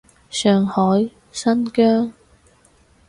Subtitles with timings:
[0.31, 0.81] 上海，
[1.31, 2.11] 新疆